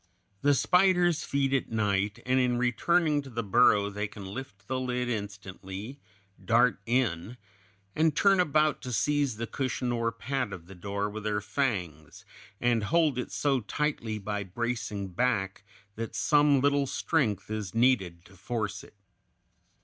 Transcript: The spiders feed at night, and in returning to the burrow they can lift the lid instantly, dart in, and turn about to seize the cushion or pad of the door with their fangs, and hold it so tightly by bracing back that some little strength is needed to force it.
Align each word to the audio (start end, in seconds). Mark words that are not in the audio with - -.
The 0.41 0.55
spiders 0.55 1.23
feed 1.23 1.53
at 1.53 1.69
night, 1.69 2.17
and 2.25 2.39
in 2.39 2.57
returning 2.57 3.21
to 3.21 3.29
the 3.29 3.43
burrow 3.43 3.91
they 3.91 4.07
can 4.07 4.25
lift 4.25 4.67
the 4.67 4.79
lid 4.79 5.07
instantly, 5.07 5.99
dart 6.43 6.79
in, 6.87 7.37
and 7.95 8.15
turn 8.15 8.39
about 8.39 8.81
to 8.81 8.93
seize 8.93 9.37
the 9.37 9.45
cushion 9.45 9.91
or 9.91 10.11
pad 10.11 10.53
of 10.53 10.65
the 10.65 10.73
door 10.73 11.07
with 11.07 11.23
their 11.23 11.39
fangs, 11.39 12.25
and 12.59 12.85
hold 12.85 13.19
it 13.19 13.31
so 13.31 13.59
tightly 13.59 14.17
by 14.17 14.43
bracing 14.43 15.09
back 15.09 15.63
that 15.93 16.15
some 16.15 16.61
little 16.61 16.87
strength 16.87 17.51
is 17.51 17.75
needed 17.75 18.25
to 18.25 18.35
force 18.35 18.83
it. 18.83 18.95